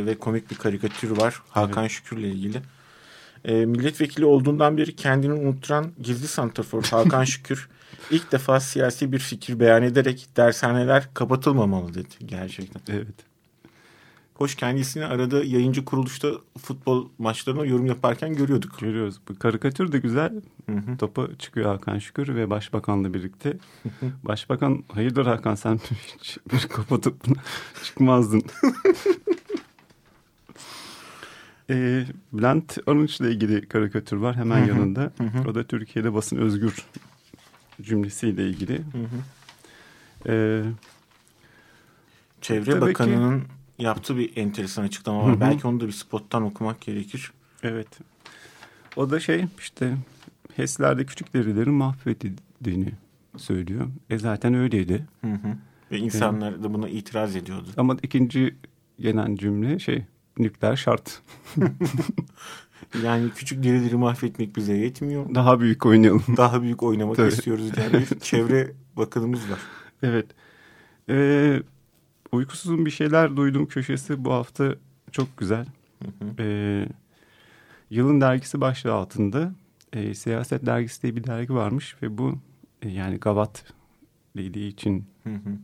ve 0.06 0.16
komik 0.20 0.52
bir 0.52 0.56
karikatür 0.56 1.18
var. 1.18 1.42
Hakan 1.50 1.88
Şükür'le 1.88 2.24
ilgili. 2.24 2.62
E, 3.46 3.66
milletvekili 3.66 4.26
olduğundan 4.26 4.78
beri 4.78 4.96
kendini 4.96 5.34
unutturan 5.34 5.92
gizli 6.02 6.28
santrafor 6.28 6.84
Hakan 6.92 7.24
Şükür 7.24 7.70
ilk 8.12 8.32
defa 8.32 8.60
siyasi 8.60 9.12
bir 9.12 9.20
fikir 9.20 9.60
beyan 9.60 9.84
ederek 9.84 10.28
dershaneler 10.38 11.14
kapatılmamalı 11.14 11.94
dedi 11.94 12.16
gerçekten. 12.26 12.82
Evet. 12.96 13.37
Hoş 14.38 14.56
kendisini 14.56 15.06
arada 15.06 15.44
yayıncı 15.44 15.86
kuruluşta 15.86 16.32
futbol 16.58 17.10
maçlarına 17.18 17.66
yorum 17.66 17.86
yaparken 17.86 18.36
görüyorduk. 18.36 18.80
Görüyoruz. 18.80 19.20
Bu 19.30 19.40
karikatür 19.40 19.92
de 19.92 20.00
güzel. 20.00 20.34
Hı 20.70 20.76
hı. 20.76 20.98
Topa 20.98 21.28
çıkıyor 21.40 21.66
Hakan 21.66 22.00
Şükür 22.00 22.36
ve 22.36 22.50
Başbakan'la 22.50 23.14
birlikte. 23.14 23.58
Başbakan 24.24 24.84
hayırdır 24.88 25.26
Hakan 25.26 25.56
sen 25.56 25.80
hiç 26.18 26.38
bir 26.54 26.68
kapatıp 26.68 27.16
çıkmazdın. 27.84 28.44
e, 31.70 32.06
Bülent 32.34 32.78
Arınç'la 32.88 33.30
ilgili 33.30 33.68
karikatür 33.68 34.18
var 34.18 34.36
hemen 34.36 34.66
yanında. 34.66 35.12
O 35.50 35.56
da 35.56 35.64
Türkiye'de 35.64 36.14
basın 36.14 36.38
özgür 36.38 36.86
cümlesiyle 37.82 38.50
ilgili. 38.50 38.78
Hı 38.78 38.98
hı. 38.98 39.18
Ee, 40.28 40.64
Çevre 42.42 42.72
Tabii 42.72 42.82
Bakanı'nın 42.82 43.44
yaptığı 43.80 44.18
bir 44.18 44.38
enteresan 44.38 44.84
açıklama 44.84 45.24
var. 45.24 45.32
Hı 45.32 45.36
hı. 45.36 45.42
Belki 45.42 45.68
onu 45.68 45.80
da 45.80 45.88
bir 45.88 45.92
spottan 45.92 46.44
okumak 46.44 46.82
gerekir. 46.82 47.32
evet. 47.64 47.88
O 48.96 49.10
da 49.10 49.20
şey 49.20 49.46
işte 49.60 49.98
HES'lerde 50.56 51.06
küçük 51.06 51.34
derilerin 51.34 51.74
mahvedildiğini 51.74 52.92
söylüyor. 53.38 53.88
E 54.10 54.18
zaten 54.18 54.54
öyleydi. 54.54 55.06
Hı 55.22 55.32
hı. 55.32 55.58
Ve 55.92 55.98
insanlar 55.98 56.64
da 56.64 56.74
buna 56.74 56.90
itiraz 56.90 57.36
ediyordu. 57.36 57.68
Ama 57.78 57.98
ikinci 58.04 58.56
gelen 59.00 59.36
cümle 59.36 59.80
şey 59.80 60.04
nükleer 60.38 60.76
şart. 60.76 61.22
Yani 63.04 63.30
küçük 63.36 63.64
derileri 63.64 63.96
mahvetmek 63.96 64.56
bize 64.56 64.74
yetmiyor. 64.78 65.36
Daha 65.36 65.60
büyük 65.60 65.86
oynayalım. 65.86 66.24
Daha 66.38 66.62
büyük 66.62 66.84
oynamak 66.84 67.16
Tabii. 67.16 67.28
istiyoruz 67.28 67.74
diyen 67.76 67.94
bir 67.94 68.20
çevre 68.20 68.72
bakanımız 68.98 69.40
var. 69.52 69.60
Evet. 70.04 70.26
Ee, 71.10 71.62
uykusuzun 72.32 72.86
bir 72.86 72.92
şeyler 72.92 73.38
duyduğum 73.38 73.66
köşesi 73.66 74.26
bu 74.26 74.32
hafta 74.34 74.76
çok 75.12 75.38
güzel. 75.38 75.66
Hı 76.04 76.26
hı. 76.26 76.44
Ee, 76.44 76.88
yılın 77.90 78.22
dergisi 78.22 78.62
başlığı 78.62 78.94
altında 78.94 79.54
e, 79.94 80.14
Siyaset 80.14 80.66
Dergisi 80.66 81.02
diye 81.02 81.16
bir 81.16 81.24
dergi 81.24 81.54
varmış 81.54 81.96
ve 82.02 82.18
bu 82.18 82.40
e, 82.82 82.90
yani 82.90 83.18
Gavat 83.18 83.74
dediği 84.38 84.68
için 84.68 85.06
Hı 85.24 85.30
hı. 85.34 85.58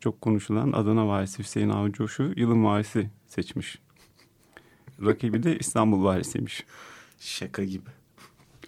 çok 0.00 0.20
konuşulan 0.20 0.72
Adana 0.72 1.08
valisi 1.08 1.38
Hüseyin 1.38 1.68
Avcıoş'u 1.68 2.32
yılın 2.36 2.64
valisi 2.64 3.10
seçmiş. 3.26 3.78
Rakibi 5.04 5.42
de 5.42 5.58
İstanbul 5.58 6.04
valisiymiş. 6.04 6.64
Şaka 7.18 7.64
gibi. 7.64 7.90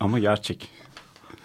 Ama 0.01 0.19
gerçek. 0.19 0.71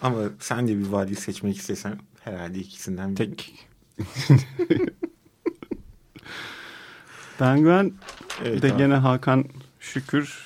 Ama 0.02 0.18
sen 0.40 0.68
de 0.68 0.80
bir 0.80 0.88
vali 0.88 1.16
seçmek 1.16 1.58
istesen 1.58 2.00
herhalde 2.20 2.60
ikisinden 2.60 3.16
biri. 3.16 3.36
Tek. 3.36 3.68
Penguen 7.40 7.94
Evet, 8.46 8.62
de 8.62 8.72
abi. 8.72 8.78
gene 8.78 8.94
Hakan 8.94 9.46
Şükür. 9.80 10.46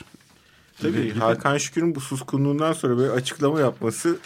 Tabii 0.82 0.98
ilgili 0.98 1.20
Hakan 1.20 1.58
Şükür'ün 1.58 1.96
bu 1.96 2.00
suskunluğundan 2.02 2.74
sonra 2.74 2.98
böyle 2.98 3.12
açıklama 3.12 3.60
yapması 3.60 4.18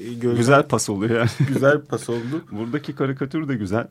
e, 0.00 0.12
gözden 0.14 0.36
Güzel 0.36 0.62
pas 0.62 0.90
oluyor 0.90 1.18
yani. 1.18 1.30
güzel 1.48 1.80
pas 1.80 2.08
oldu. 2.08 2.44
Buradaki 2.50 2.94
karikatür 2.94 3.48
de 3.48 3.54
güzel. 3.54 3.88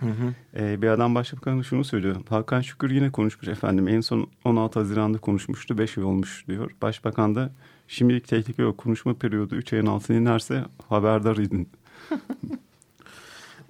Hı 0.00 0.06
hı. 0.06 0.34
Ee, 0.56 0.82
bir 0.82 0.88
adam 0.88 1.14
başbakanı 1.14 1.64
şunu 1.64 1.84
söylüyor. 1.84 2.16
Hakan 2.28 2.60
Şükür 2.60 2.90
yine 2.90 3.10
konuşmuş 3.10 3.48
efendim. 3.48 3.88
En 3.88 4.00
son 4.00 4.26
16 4.44 4.78
Haziran'da 4.80 5.18
konuşmuştu. 5.18 5.78
5 5.78 5.98
ay 5.98 6.04
olmuş 6.04 6.44
diyor. 6.48 6.70
Başbakan 6.82 7.34
da 7.34 7.52
şimdilik 7.88 8.28
tehlike 8.28 8.62
yok. 8.62 8.78
Konuşma 8.78 9.14
periyodu 9.14 9.54
3 9.54 9.72
ayın 9.72 9.86
altına 9.86 10.16
inerse 10.16 10.64
haberdar 10.88 11.36
edin. 11.36 11.68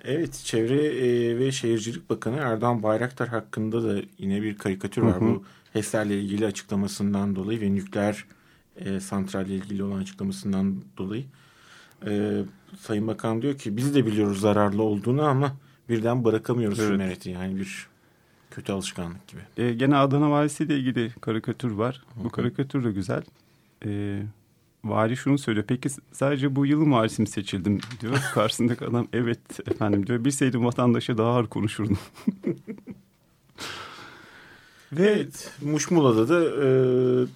Evet, 0.06 0.42
Çevre 0.44 0.84
e, 0.84 1.38
ve 1.38 1.52
Şehircilik 1.52 2.10
Bakanı 2.10 2.36
Erdoğan 2.36 2.82
Bayraktar 2.82 3.28
hakkında 3.28 3.84
da 3.84 4.02
yine 4.18 4.42
bir 4.42 4.58
karikatür 4.58 5.02
var. 5.02 5.20
Hı 5.20 5.24
hı. 5.24 5.28
Bu 5.28 5.44
HES'lerle 5.72 6.20
ilgili 6.20 6.46
açıklamasından 6.46 7.36
dolayı 7.36 7.60
ve 7.60 7.74
nükleer 7.74 8.24
e, 8.76 9.00
santralle 9.00 9.54
ilgili 9.54 9.82
olan 9.82 9.98
açıklamasından 9.98 10.76
dolayı. 10.98 11.24
E, 12.06 12.42
Sayın 12.78 13.06
Bakan 13.06 13.42
diyor 13.42 13.58
ki 13.58 13.76
biz 13.76 13.94
de 13.94 14.06
biliyoruz 14.06 14.40
zararlı 14.40 14.82
olduğunu 14.82 15.22
ama 15.22 15.56
birden 15.88 16.24
bırakamıyoruz 16.24 16.80
Evet. 16.80 16.88
şu 16.90 16.96
mereti. 16.96 17.30
Yani 17.30 17.56
bir 17.56 17.86
kötü 18.50 18.72
alışkanlık 18.72 19.28
gibi. 19.28 19.40
Ee, 19.56 19.72
gene 19.72 19.96
Adana 19.96 20.30
Valisi 20.30 20.64
ile 20.64 20.78
ilgili 20.78 21.12
karikatür 21.20 21.70
var. 21.70 22.02
Hı 22.14 22.20
hı. 22.20 22.24
Bu 22.24 22.30
karikatür 22.30 22.84
de 22.84 22.92
güzel. 22.92 23.22
Ee, 23.84 24.22
vali 24.90 25.16
şunu 25.16 25.38
söylüyor. 25.38 25.66
Peki 25.68 25.88
sadece 26.12 26.56
bu 26.56 26.66
yılın 26.66 26.92
valisi 26.92 27.22
mi 27.22 27.28
seçildim 27.28 27.80
diyor. 28.00 28.14
Karşısındaki 28.34 28.84
adam 28.84 29.08
evet 29.12 29.68
efendim 29.70 30.06
diyor. 30.06 30.24
Bilseydim 30.24 30.64
vatandaşa 30.64 31.18
daha 31.18 31.28
ağır 31.28 31.46
konuşurdum. 31.46 31.98
Ve 34.92 35.10
Evet, 35.10 35.52
Muşmula'da 35.62 36.28
da 36.28 36.64
e, 36.64 36.68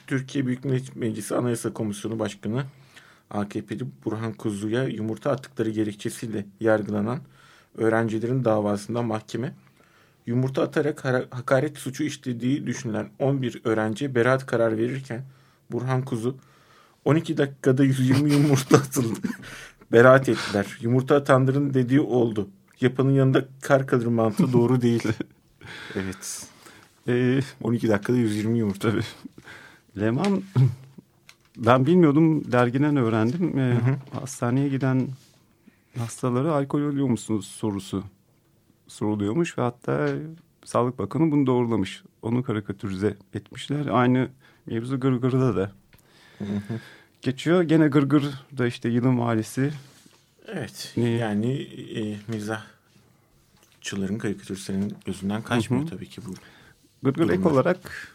Türkiye 0.07 0.47
Büyük 0.47 0.65
Millet 0.65 0.97
Meclisi 0.97 1.37
Anayasa 1.37 1.73
Komisyonu 1.73 2.19
Başkanı 2.19 2.65
AKP'li 3.31 3.87
Burhan 4.05 4.33
Kuzu'ya 4.33 4.85
yumurta 4.85 5.31
attıkları 5.31 5.71
gerekçesiyle 5.71 6.47
yargılanan 6.61 7.19
öğrencilerin 7.77 8.45
davasında 8.45 9.03
mahkeme 9.03 9.55
yumurta 10.27 10.63
atarak 10.63 11.05
hakaret 11.31 11.79
suçu 11.79 12.05
işlediği 12.05 12.67
düşünülen 12.67 13.09
11 13.19 13.61
öğrenciye 13.65 14.15
beraat 14.15 14.47
karar 14.47 14.79
verirken 14.79 15.25
Burhan 15.73 16.05
Kuzu 16.05 16.37
12 17.05 17.37
dakikada 17.37 17.85
120 17.85 18.33
yumurta 18.33 18.77
atıldı. 18.77 19.19
beraat 19.93 20.29
ettiler. 20.29 20.79
Yumurta 20.81 21.17
atanların 21.17 21.75
dediği 21.75 22.01
oldu. 22.01 22.49
Yapanın 22.81 23.11
yanında 23.11 23.45
kar 23.63 23.87
kalır 23.87 24.07
mantığı 24.07 24.53
doğru 24.53 24.83
değil. 24.83 25.03
evet. 25.95 26.49
e, 27.09 27.41
12 27.63 27.89
dakikada 27.89 28.17
120 28.17 28.59
yumurta. 28.59 28.91
Tabii. 28.91 29.03
Leman 30.01 30.43
ben 31.57 31.87
bilmiyordum 31.87 32.53
dergiden 32.53 32.97
öğrendim. 32.97 33.59
Ee, 33.59 33.81
Hastaneye 34.13 34.69
giden 34.69 35.09
hastalara 35.99 36.53
alkol 36.53 36.83
alıyor 36.83 37.07
musunuz 37.07 37.47
sorusu 37.47 38.05
soruluyormuş 38.89 39.59
ve 39.59 39.63
hatta 39.63 40.09
Sağlık 40.65 40.99
Bakanı 40.99 41.33
bunu 41.33 41.47
doğrulamış. 41.47 42.03
Onu 42.23 42.43
karikatürize 42.43 43.17
etmişler. 43.35 43.87
Aynı 43.87 44.29
mevzu 44.67 45.01
Gırgır'da 45.01 45.57
da 45.57 45.73
geçiyor. 47.23 47.63
Gene 47.63 47.89
Gırgır 47.89 48.25
da 48.59 48.67
işte 48.67 48.89
yılın 48.89 49.19
valisi. 49.19 49.71
Evet. 50.47 50.93
Ne? 50.97 51.09
Yani 51.11 51.53
e, 51.97 52.17
mizahçıların 52.29 54.19
karikatüristlerin 54.19 54.95
gözünden 55.07 55.43
kaçmıyor 55.43 55.83
Hı 55.83 55.87
hı. 55.87 55.91
tabii 55.91 56.09
ki 56.09 56.21
bu. 56.27 56.35
Gırgır 57.03 57.25
ek 57.25 57.33
Durumlar. 57.33 57.51
olarak 57.51 58.09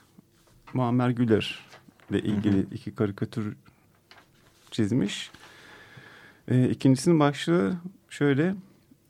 Muammer 0.74 1.10
Güler 1.10 1.60
ile 2.10 2.20
ilgili 2.20 2.66
iki 2.74 2.96
karikatür 2.96 3.56
çizmiş. 4.72 5.32
Ee, 6.48 6.70
ikincisinin 6.70 7.20
başlığı 7.20 7.76
şöyle. 8.10 8.56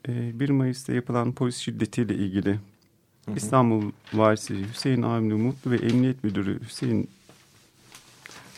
e, 0.08 0.40
1 0.40 0.50
Mayıs'ta 0.50 0.94
yapılan 0.94 1.32
polis 1.34 1.58
şiddetiyle 1.58 2.16
ilgili 2.16 2.60
Hı 3.26 3.32
hı. 3.32 3.36
İstanbul 3.36 3.92
Valisi 4.14 4.70
Hüseyin 4.70 5.02
Avni 5.02 5.34
Mutlu 5.34 5.72
ve 5.72 5.76
Emniyet 5.76 6.24
Müdürü 6.24 6.60
Hüseyin 6.64 7.10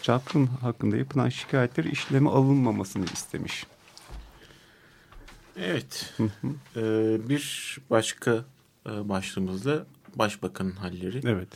Çapkın 0.01 0.45
hakkında 0.45 0.97
yapılan 0.97 1.29
şikayetleri 1.29 1.91
işleme 1.91 2.29
alınmamasını 2.29 3.05
istemiş. 3.05 3.65
Evet. 5.57 6.13
Hı 6.17 6.23
hı. 6.23 6.47
Ee, 6.75 7.29
bir 7.29 7.77
başka 7.89 8.45
e, 8.89 9.09
başlığımızda 9.09 9.85
Başbakanın 10.15 10.71
halleri. 10.71 11.21
Evet. 11.25 11.49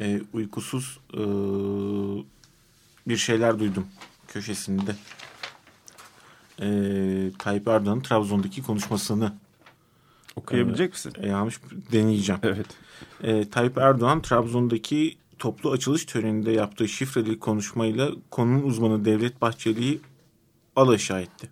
Ee, 0.00 0.20
uykusuz 0.32 0.98
e, 1.14 1.20
bir 3.08 3.16
şeyler 3.16 3.58
duydum 3.58 3.86
köşesinde. 4.28 4.96
Ee, 6.60 7.30
Tayyip 7.38 7.68
Erdoğan'ın 7.68 8.00
Trabzon'daki 8.00 8.62
konuşmasını 8.62 9.32
Okuyabilecek 10.36 10.92
misin? 10.92 11.12
e, 11.22 11.32
almış 11.32 11.60
deneyeceğim. 11.92 12.40
Evet. 12.44 12.66
E, 13.22 13.50
Tayyip 13.50 13.78
Erdoğan 13.78 14.22
Trabzon'daki 14.22 15.16
toplu 15.42 15.70
açılış 15.70 16.04
töreninde 16.04 16.50
yaptığı 16.50 16.88
şifreli 16.88 17.38
konuşmayla 17.38 18.10
konunun 18.30 18.62
uzmanı 18.62 19.04
Devlet 19.04 19.42
Bahçeli'yi 19.42 20.00
alaşağı 20.76 21.20
etti. 21.20 21.50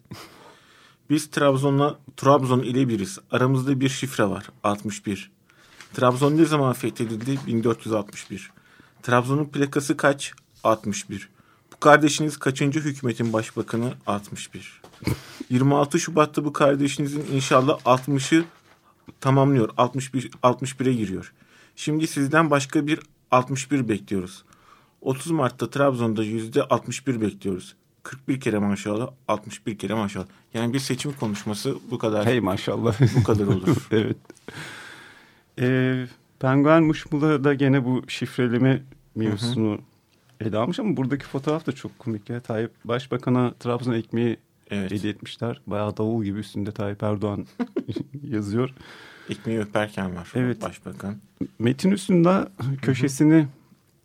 Biz 1.10 1.30
Trabzon'la 1.30 1.98
Trabzon 2.16 2.60
ile 2.60 2.88
biriz. 2.88 3.18
Aramızda 3.30 3.80
bir 3.80 3.88
şifre 3.88 4.24
var. 4.24 4.46
61. 4.64 5.30
Trabzon 5.94 6.36
ne 6.36 6.44
zaman 6.44 6.72
fethedildi? 6.72 7.38
1461. 7.46 8.50
Trabzon'un 9.02 9.44
plakası 9.44 9.96
kaç? 9.96 10.32
61. 10.64 11.28
Bu 11.72 11.80
kardeşiniz 11.80 12.36
kaçıncı 12.36 12.80
hükümetin 12.80 13.32
başbakanı? 13.32 13.92
61. 14.06 14.82
26 15.50 16.00
Şubat'ta 16.00 16.44
bu 16.44 16.52
kardeşinizin 16.52 17.26
inşallah 17.32 17.78
60'ı 17.78 18.44
tamamlıyor. 19.20 19.68
61 19.76 20.30
61'e 20.42 20.92
giriyor. 20.92 21.32
Şimdi 21.76 22.06
sizden 22.06 22.50
başka 22.50 22.86
bir 22.86 23.00
61 23.30 23.88
bekliyoruz. 23.88 24.44
30 25.00 25.32
Mart'ta 25.32 25.70
Trabzon'da 25.70 26.24
yüzde 26.24 26.62
61 26.62 27.20
bekliyoruz. 27.20 27.74
41 28.02 28.40
kere 28.40 28.58
maşallah, 28.58 29.10
61 29.28 29.78
kere 29.78 29.94
maşallah. 29.94 30.26
Yani 30.54 30.72
bir 30.74 30.78
seçim 30.78 31.12
konuşması 31.12 31.76
bu 31.90 31.98
kadar 31.98 32.26
Hey 32.26 32.40
maşallah. 32.40 32.94
bu 33.20 33.22
kadar 33.22 33.46
olur. 33.46 33.86
evet. 33.90 34.16
Ee, 35.58 36.06
Penguen 36.40 36.82
Muşmula 36.82 37.44
da 37.44 37.54
gene 37.54 37.84
bu 37.84 38.02
şifreleme 38.08 38.82
mevzusunu 39.14 39.78
ele 40.40 40.56
almış 40.58 40.78
ama 40.80 40.96
buradaki 40.96 41.24
fotoğraf 41.24 41.66
da 41.66 41.72
çok 41.72 41.98
komik 41.98 42.30
ya. 42.30 42.40
Tayyip 42.40 42.70
Başbakan'a 42.84 43.54
Trabzon 43.54 43.92
ekmeği 43.92 44.36
Evet. 44.70 44.90
hediye 44.90 45.12
etmişler. 45.12 45.60
Bayağı 45.66 45.96
davul 45.96 46.24
gibi 46.24 46.38
üstünde 46.38 46.72
Tayyip 46.72 47.02
Erdoğan 47.02 47.46
yazıyor. 48.22 48.74
Ekmeği 49.30 49.58
öperken 49.58 50.16
var 50.16 50.32
Evet. 50.34 50.62
başbakan. 50.62 51.16
Metin 51.58 51.90
üstünde 51.90 52.48
köşesini 52.82 53.46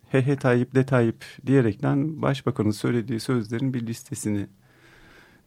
he 0.08 0.26
he 0.26 0.36
Tayyip 0.36 0.74
de 0.74 0.86
Tayyip 0.86 1.24
diyerekten 1.46 2.22
Başbakanın 2.22 2.70
söylediği 2.70 3.20
sözlerin 3.20 3.74
bir 3.74 3.86
listesini 3.86 4.46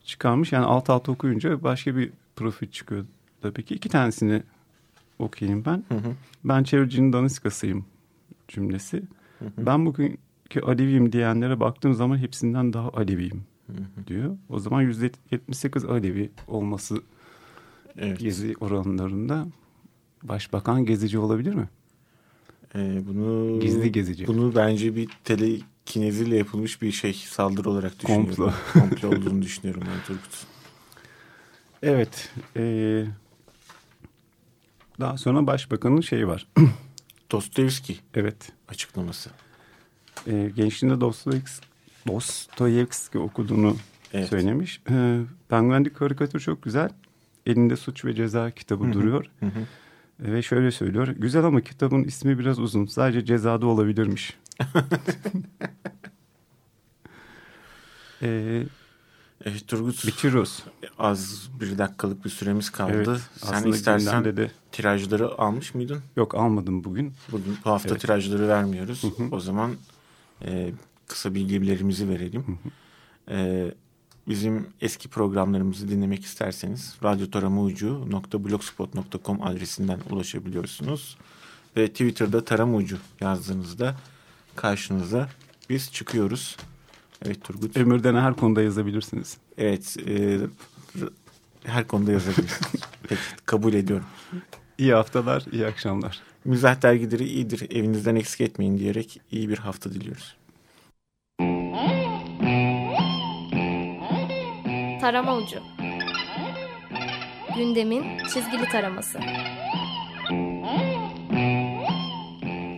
çıkarmış. 0.04 0.52
Yani 0.52 0.66
alt 0.66 0.90
alta 0.90 1.12
okuyunca 1.12 1.64
başka 1.64 1.96
bir 1.96 2.12
profil 2.36 2.68
çıkıyor 2.68 3.06
tabii 3.42 3.66
ki. 3.66 3.76
İki 3.76 3.90
tanesini 3.90 4.44
okuyayım 5.20 5.66
ben. 5.66 5.84
Hı 5.90 5.96
hı. 5.96 6.16
Ben 6.44 6.64
çeviricinin 6.64 7.14
daniskasıyım 7.14 7.86
cümlesi. 8.48 9.04
Hı 9.40 9.46
hı. 9.46 9.66
Ben 9.66 9.86
bugünkü 9.86 10.60
Aleviyim 10.64 11.12
diyenlere 11.12 11.60
baktığım 11.60 11.94
zaman 11.94 12.18
hepsinden 12.18 12.74
daha 12.74 12.90
Aleviyim 12.90 13.44
hı 13.68 13.74
hı. 13.74 14.08
diyor. 14.08 14.38
O 14.50 14.60
zaman 14.60 14.82
yüzde 14.82 15.12
78 15.32 15.86
Alevi 15.86 16.30
olması 16.48 17.02
evet. 17.98 18.20
gezi 18.20 18.56
oranlarında 18.60 19.48
başbakan 20.24 20.86
gezici 20.86 21.18
olabilir 21.20 21.54
mi? 21.54 21.70
Ee, 22.76 23.02
bunu 23.08 23.60
gizli 23.60 23.92
gezici. 23.92 24.28
Bunu 24.28 24.56
bence 24.56 24.96
bir 24.96 25.10
telekineziyle 25.24 26.38
yapılmış 26.38 26.82
bir 26.82 26.92
şey 26.92 27.14
saldırı 27.14 27.70
olarak 27.70 28.00
düşünüyorum. 28.00 28.36
Komplo. 28.36 28.52
Komplo 28.74 29.08
olduğunu 29.08 29.42
düşünüyorum 29.42 29.84
ben 29.86 30.04
Turgut. 30.08 30.46
Evet. 31.84 32.32
E, 32.56 33.06
daha 35.00 35.18
sonra 35.18 35.48
başbakanın 35.48 36.02
şeyi 36.02 36.28
var. 36.28 36.48
Dostoyevski. 37.32 37.98
Evet. 38.14 38.52
Açıklaması. 38.70 39.30
E, 40.28 40.52
gençliğinde 40.56 41.02
Dostoyevski, 41.02 41.68
Dostoyevski 42.08 43.20
okuduğunu 43.20 43.76
evet. 44.14 44.30
söylemiş. 44.30 44.82
E, 44.90 45.20
Penguen'deki 45.50 45.96
karikatür 45.96 46.40
çok 46.40 46.64
güzel. 46.64 46.90
Elinde 47.46 47.76
suç 47.76 48.06
ve 48.06 48.16
ceza 48.16 48.52
kitabı 48.52 48.84
Hı-hı. 48.84 48.94
duruyor. 48.94 49.26
Hı-hı. 49.40 49.66
Ve 50.20 50.42
şöyle 50.42 50.72
söylüyor. 50.72 51.08
Güzel 51.08 51.44
ama 51.44 51.62
kitabın 51.62 52.04
ismi 52.04 52.40
biraz 52.40 52.60
uzun. 52.60 52.86
Sadece 52.86 53.26
cezada 53.26 53.68
olabilirmiş. 53.68 54.38
ee, 58.22 58.64
evet 59.46 59.68
Turgut. 59.68 60.08
Bitiriyoruz. 60.08 60.64
Az 61.00 61.50
bir 61.60 61.78
dakikalık 61.78 62.26
bir 62.26 62.30
süremiz 62.30 62.70
kaldı. 62.70 62.94
Evet, 62.94 63.10
Sen 63.36 63.64
istersen 63.64 64.26
de 64.26 64.52
tirajları 64.72 65.40
almış 65.40 65.76
mıydın? 65.76 66.02
Yok 66.16 66.36
almadım 66.36 66.84
bugün. 66.84 67.14
Bugün 67.32 67.58
bu 67.66 67.70
hafta 67.70 67.90
evet. 67.90 68.02
tirajları 68.02 68.48
vermiyoruz. 68.48 69.04
Hı 69.04 69.08
hı. 69.08 69.28
O 69.32 69.40
zaman 69.40 69.76
e, 70.46 70.72
kısa 71.08 71.36
bilgilerimizi 71.36 72.10
verelim. 72.10 72.44
Hı 72.48 72.52
hı. 72.52 72.70
E, 73.36 73.72
Bizim 74.30 74.68
eski 74.82 75.10
programlarımızı 75.10 75.90
dinlemek 75.90 76.26
isterseniz 76.26 76.96
radyotaramaucu.blogspot.com 77.04 79.44
adresinden 79.44 80.00
ulaşabiliyorsunuz. 80.10 81.18
Ve 81.78 81.88
Twitter'da 81.88 82.46
taramucu 82.46 82.98
yazdığınızda 83.22 83.96
karşınıza 84.56 85.30
biz 85.70 85.92
çıkıyoruz. 85.92 86.58
Evet 87.26 87.44
Turgut. 87.44 87.78
Ömürden 87.78 88.16
her 88.16 88.34
konuda 88.34 88.62
yazabilirsiniz. 88.62 89.38
Evet. 89.58 89.98
E, 90.08 90.40
her 91.64 91.88
konuda 91.88 92.12
yazabilirsiniz. 92.12 92.82
Peki 93.04 93.22
kabul 93.46 93.74
ediyorum. 93.74 94.06
İyi 94.78 94.94
haftalar, 94.94 95.46
iyi 95.52 95.66
akşamlar. 95.66 96.22
Mizah 96.46 96.82
dergileri 96.82 97.24
iyidir, 97.24 97.72
evinizden 97.72 98.16
eksik 98.16 98.42
etmeyin 98.42 98.78
diyerek 98.78 99.22
iyi 99.32 99.50
bir 99.50 99.58
hafta 99.58 99.94
diliyoruz. 99.94 100.36
Tarama 105.02 105.38
Ucu. 105.38 105.60
Gündemin 107.56 108.18
çizgili 108.18 108.66
taraması. 108.72 109.20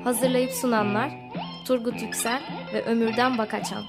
Hazırlayıp 0.03 0.51
sunanlar 0.51 1.11
Turgut 1.67 2.01
Yüksel 2.01 2.41
ve 2.73 2.83
Ömürden 2.85 3.37
Bakaçan 3.37 3.83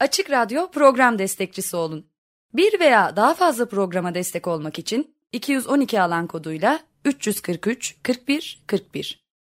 Açık 0.00 0.30
Radyo 0.30 0.70
program 0.70 1.18
destekçisi 1.18 1.76
olun. 1.76 2.06
Bir 2.54 2.80
veya 2.80 3.16
daha 3.16 3.34
fazla 3.34 3.68
programa 3.68 4.14
destek 4.14 4.46
olmak 4.46 4.78
için 4.78 5.16
212 5.32 6.02
alan 6.02 6.26
koduyla 6.26 6.80
343 7.12 7.98
41 8.02 8.58
41 8.66 9.25